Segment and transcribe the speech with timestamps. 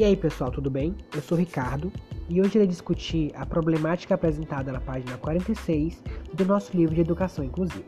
[0.00, 0.96] E aí pessoal, tudo bem?
[1.14, 1.92] Eu sou Ricardo
[2.26, 7.44] e hoje irei discutir a problemática apresentada na página 46 do nosso livro de Educação
[7.44, 7.84] Inclusiva.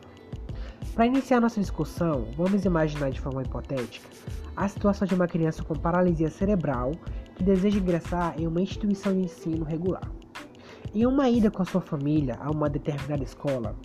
[0.93, 4.07] Para iniciar nossa discussão, vamos imaginar de forma hipotética
[4.55, 6.91] a situação de uma criança com paralisia cerebral
[7.35, 10.07] que deseja ingressar em uma instituição de ensino regular.
[10.93, 13.75] Em uma ida com a sua família a uma determinada escola,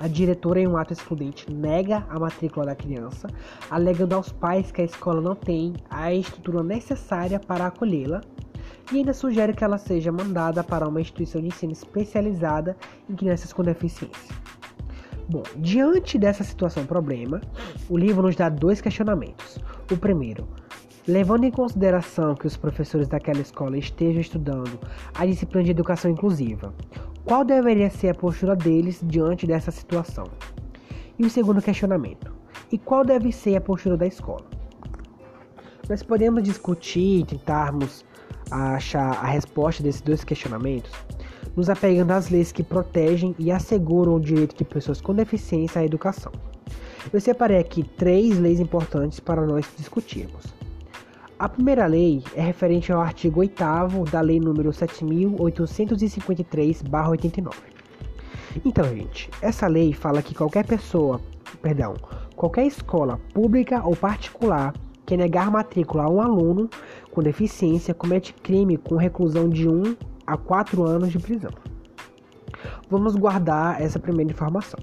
[0.00, 3.28] a diretora, em um ato excludente, nega a matrícula da criança,
[3.70, 8.22] alegando aos pais que a escola não tem a estrutura necessária para acolhê-la
[8.90, 12.76] e ainda sugere que ela seja mandada para uma instituição de ensino especializada
[13.08, 14.34] em crianças com deficiência.
[15.28, 17.40] Bom, diante dessa situação problema,
[17.88, 19.58] o livro nos dá dois questionamentos.
[19.92, 20.48] O primeiro,
[21.06, 24.80] levando em consideração que os professores daquela escola estejam estudando
[25.14, 26.74] a disciplina de educação inclusiva,
[27.30, 30.24] qual deveria ser a postura deles diante dessa situação?
[31.16, 32.34] E o segundo questionamento:
[32.72, 34.44] e qual deve ser a postura da escola?
[35.88, 38.04] Nós podemos discutir e tentarmos
[38.50, 40.90] achar a resposta desses dois questionamentos
[41.54, 45.84] nos apegando às leis que protegem e asseguram o direito de pessoas com deficiência à
[45.84, 46.32] educação.
[47.12, 50.59] Eu separei aqui três leis importantes para nós discutirmos.
[51.40, 53.64] A primeira lei é referente ao artigo 8
[54.12, 57.50] da Lei nº 7853/89.
[58.62, 61.18] Então, gente, essa lei fala que qualquer pessoa,
[61.62, 61.94] perdão,
[62.36, 64.74] qualquer escola pública ou particular
[65.06, 66.68] que negar matrícula a um aluno
[67.10, 71.52] com deficiência comete crime com reclusão de 1 a 4 anos de prisão.
[72.90, 74.78] Vamos guardar essa primeira informação.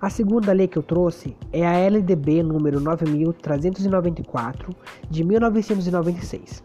[0.00, 4.74] A segunda lei que eu trouxe é a LDB número 9394
[5.10, 6.64] de 1996.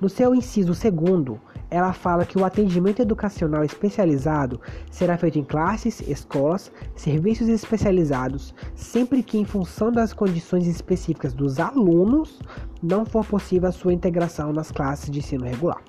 [0.00, 6.00] No seu inciso segundo, ela fala que o atendimento educacional especializado será feito em classes,
[6.00, 12.40] escolas, serviços especializados, sempre que em função das condições específicas dos alunos
[12.82, 15.80] não for possível a sua integração nas classes de ensino regular.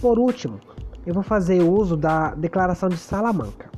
[0.00, 0.58] Por último,
[1.06, 3.77] eu vou fazer uso da Declaração de Salamanca.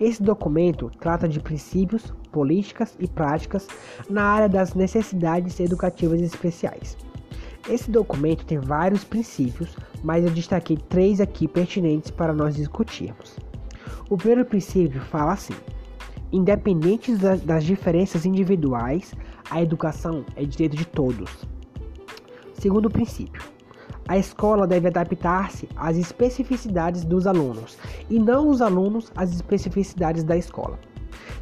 [0.00, 3.68] Esse documento trata de princípios, políticas e práticas
[4.08, 6.96] na área das necessidades educativas especiais.
[7.68, 13.38] Esse documento tem vários princípios, mas eu destaquei três aqui pertinentes para nós discutirmos.
[14.08, 15.52] O primeiro princípio fala assim:
[16.32, 19.14] independente das diferenças individuais,
[19.50, 21.44] a educação é direito de todos.
[22.54, 23.42] Segundo princípio,
[24.10, 27.78] a escola deve adaptar-se às especificidades dos alunos
[28.10, 30.80] e não os alunos às especificidades da escola.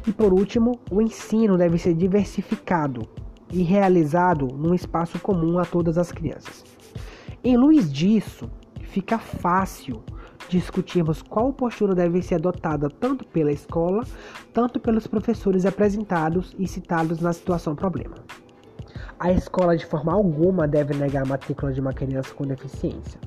[0.05, 3.09] E por último, o ensino deve ser diversificado
[3.51, 6.63] e realizado num espaço comum a todas as crianças.
[7.43, 8.47] Em luz disso,
[8.83, 10.03] fica fácil
[10.47, 14.03] discutirmos qual postura deve ser adotada tanto pela escola,
[14.53, 18.17] tanto pelos professores apresentados e citados na situação problema.
[19.19, 23.19] A escola de forma alguma deve negar a matrícula de uma criança com deficiência.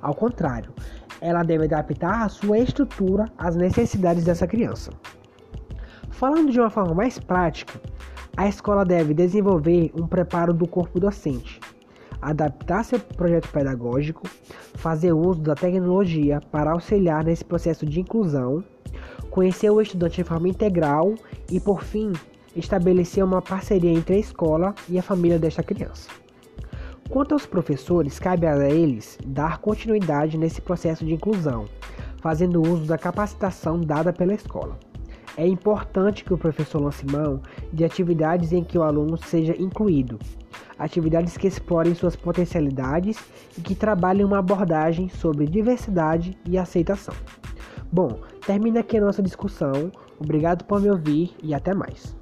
[0.00, 0.72] Ao contrário,
[1.20, 4.90] ela deve adaptar a sua estrutura às necessidades dessa criança.
[6.10, 7.80] Falando de uma forma mais prática,
[8.36, 11.60] a escola deve desenvolver um preparo do corpo docente,
[12.20, 14.28] adaptar seu projeto pedagógico,
[14.74, 18.62] fazer uso da tecnologia para auxiliar nesse processo de inclusão,
[19.30, 21.14] conhecer o estudante de forma integral
[21.50, 22.12] e, por fim,
[22.56, 26.10] estabelecer uma parceria entre a escola e a família desta criança.
[27.08, 31.66] Quanto aos professores, cabe a eles dar continuidade nesse processo de inclusão,
[32.22, 34.78] fazendo uso da capacitação dada pela escola.
[35.36, 37.40] É importante que o professor lance mão
[37.72, 40.18] de atividades em que o aluno seja incluído,
[40.78, 43.18] atividades que explorem suas potencialidades
[43.56, 47.14] e que trabalhem uma abordagem sobre diversidade e aceitação.
[47.90, 49.92] Bom, termina aqui a nossa discussão.
[50.18, 52.21] Obrigado por me ouvir e até mais.